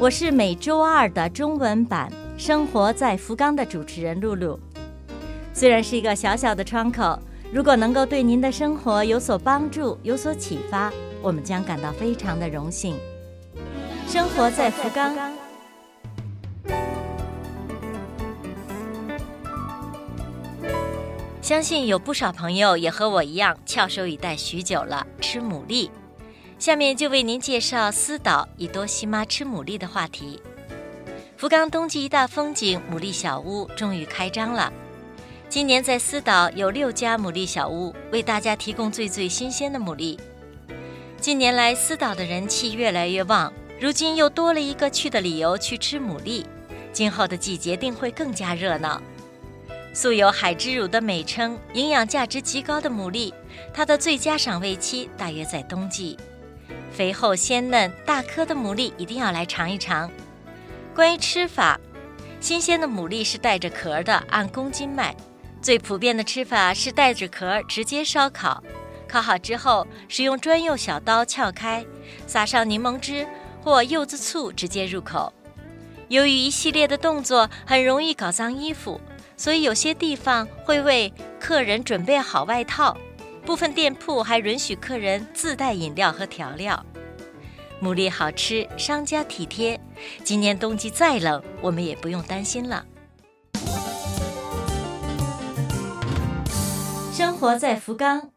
[0.00, 2.10] 我是每周二的中文版
[2.42, 4.58] 《生活在福冈》的主持人露露。
[5.52, 7.16] 虽然是一个小小的窗口，
[7.52, 12.96] 如果能够对您的生活有所帮助、有所启发，我们将感到非常的荣幸。
[14.08, 15.14] 生活在福冈。
[21.40, 25.88] 相信有不少朋友也和我一样翘首以待许久了，吃牡蛎。
[26.64, 30.40] 下面就为您介绍私岛以多西妈吃牡蛎的话题。
[31.36, 34.72] 福冈冬季一大风景——牡蛎小屋终于开张了。
[35.50, 40.18] 今年在私岛有六家牡蛎小屋，为大家提供最最新鲜的牡蛎。
[41.20, 46.46] 近年来，私岛的人气越来越旺，如今又多了一个去的理由——去吃牡蛎。
[46.94, 49.02] 今后的季节定会更加热闹。
[49.92, 53.34] 素有“海之乳”的美称，营养价值极高的牡蛎，
[53.74, 56.16] 它的最佳赏味期大约在冬季。
[56.94, 60.10] 肥厚鲜嫩、大颗的牡蛎一定要来尝一尝。
[60.94, 61.78] 关于吃法，
[62.40, 65.14] 新鲜的牡蛎是带着壳的，按公斤卖。
[65.60, 68.62] 最普遍的吃法是带着壳直接烧烤，
[69.08, 71.84] 烤好之后使用专用小刀撬开，
[72.26, 73.26] 撒上柠檬汁
[73.60, 75.32] 或柚子醋直接入口。
[76.08, 79.00] 由于一系列的动作很容易搞脏衣服。
[79.36, 82.96] 所以有些地方会为客人准备好外套，
[83.44, 86.84] 部分店铺还允许客人自带饮料和调料。
[87.82, 89.78] 牡蛎好吃，商家体贴。
[90.22, 92.86] 今年冬季再冷，我们也不用担心了。
[97.12, 98.30] 生活在福冈，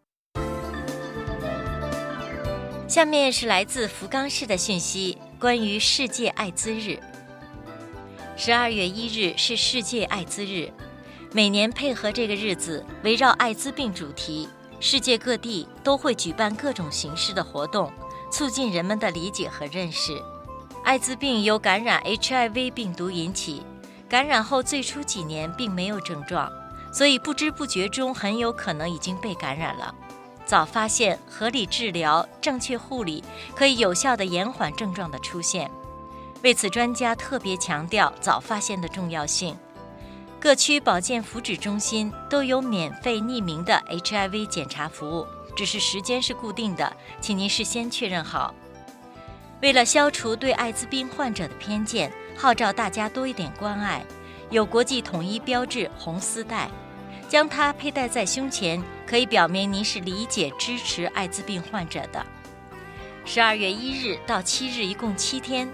[2.88, 7.00] 下面是来自福冈市的讯息，关于世界艾滋日。
[8.36, 10.72] 十二月一日是世界艾滋日。
[11.32, 14.48] 每年配合这个日子，围绕艾滋病主题，
[14.80, 17.92] 世界各地都会举办各种形式的活动，
[18.32, 20.22] 促进人们的理解和认识。
[20.84, 23.64] 艾滋病由感染 HIV 病毒引起，
[24.08, 26.52] 感染后最初几年并没有症状，
[26.94, 29.94] 所以不知不觉中很有可能已经被感染了。
[30.46, 33.22] 早发现、合理治疗、正确护理，
[33.54, 35.70] 可以有效地延缓症状的出现。
[36.42, 39.58] 为此，专家特别强调早发现的重要性。
[40.40, 48.54] 各区保健福祉中心都有免费匿名的 HIV 检查服务，只是时间是固定的，请您事先确认好。
[49.62, 54.06] 为了消除对艾滋病患者的偏见，号召大家多一点关爱，
[54.52, 56.70] 有国际统一标志红丝带，
[57.28, 62.24] 将它佩戴在胸前，可以表明您是理解支持艾滋病患者的。
[63.26, 65.68] 十二月一日到七日，一共七天，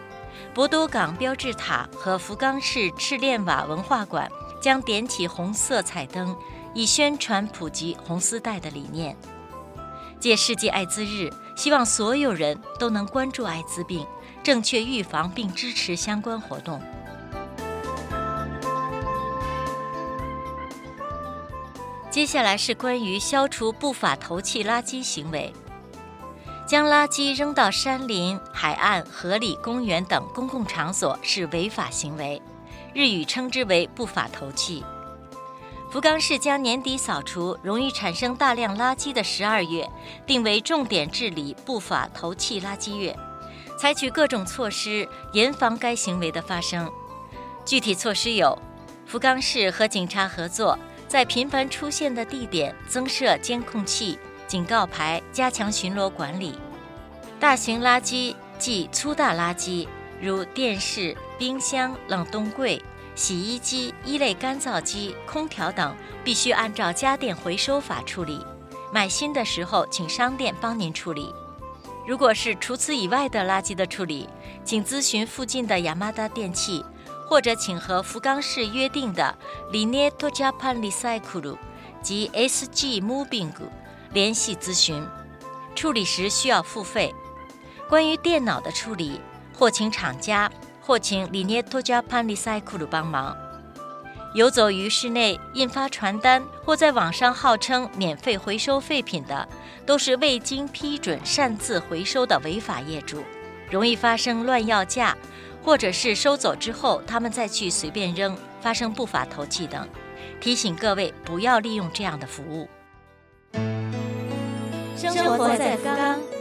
[0.53, 4.31] 博多港标志塔和福冈市赤练瓦文化馆。
[4.63, 6.33] 将点起红色彩灯，
[6.73, 9.13] 以宣传普及红丝带的理念。
[10.21, 14.07] 借世界艾滋日，希望所有人都能关注艾滋病，
[14.41, 16.81] 正确预防并支持相关活动。
[22.09, 25.51] 接下来是关于消除不法投弃垃圾行为。
[26.65, 32.41] 将垃圾扔到山林、海岸、河里、公园等公共场所是违法行为。
[32.93, 34.83] 日语称之为不法投弃。
[35.91, 39.87] 福冈市将年底扫除容易产生大量垃圾的十二月
[40.25, 43.15] 定为重点治理不法投弃垃圾月，
[43.77, 46.91] 采取各种措施严防该行为的发生。
[47.63, 48.57] 具体措施有：
[49.05, 50.77] 福冈市和警察合作，
[51.07, 54.17] 在频繁出现的地点增设监控器、
[54.47, 56.57] 警告牌，加强巡逻管理。
[57.39, 59.87] 大型垃圾即粗大垃圾。
[60.21, 62.81] 如电视、冰箱、冷冻柜、
[63.15, 68.45] 洗衣机、一类干燥机、空调等，必须按照家电回收法处理。
[68.91, 71.33] 买新的时候，请商店帮您处理。
[72.07, 74.29] 如果是除此以外的垃圾的处理，
[74.63, 76.85] 请咨询附近的雅马达电器，
[77.27, 79.37] 或者请和福冈市约定的
[79.71, 81.57] Lineto Japan Recycle
[82.01, 83.51] 及 SG Moving
[84.11, 85.05] 联系咨询。
[85.75, 87.13] 处理时需要付费。
[87.89, 89.19] 关于电脑的处理。
[89.55, 90.51] 或请厂家，
[90.85, 93.35] 或请里涅托加潘利塞库鲁帮忙。
[94.35, 99.47] 游走于室内印发传单，或在网上号称免费回收废品的，
[99.85, 103.23] 都是未经批准擅自回收的违法业主，
[103.69, 105.15] 容易发生乱要价
[105.61, 109.87] 或者是收走之后他们再去随便扔，发生不法投弃等。
[110.41, 112.67] 提醒各位不要利用这样的服务。
[114.97, 116.32] 生活在福冈。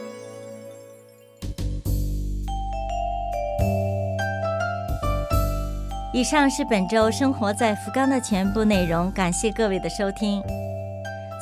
[6.14, 10.43] 以上是本周生活在福冈的全部内容，感谢各位的收听。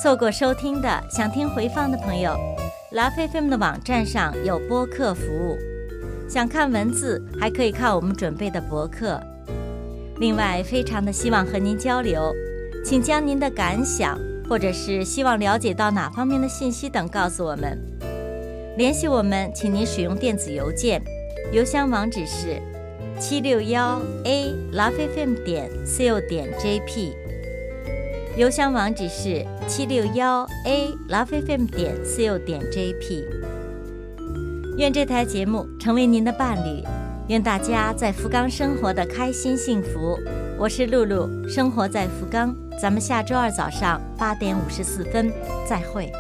[0.00, 2.38] 错过收听的，想听回放的朋友，
[2.92, 5.58] 拉菲菲姆的网站上有播客服务。
[6.28, 9.20] 想看文字，还可以看我们准备的博客。
[10.20, 12.32] 另外，非常的希望和您交流，
[12.84, 14.16] 请将您的感想，
[14.48, 17.76] 或者是希望了解到哪方面的信息等告诉我们。
[18.76, 21.02] 联系我们，请您使用电子邮件，
[21.50, 22.62] 邮箱网址是。
[23.20, 27.12] 七六幺 a lovefm 点 co 点 jp，
[28.34, 33.22] 邮箱网址是七六幺 a lovefm 点 co 点 jp。
[34.78, 36.82] 愿这台节目成为您的伴侣，
[37.28, 40.18] 愿大家在福冈生活的开心幸福。
[40.58, 45.30] 我是露露，生活在福冈，咱们下周二早上八点五十四分
[45.68, 46.10] 再会。